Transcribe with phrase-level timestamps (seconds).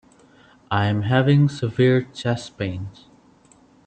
[0.71, 3.05] I am having severe chest pains.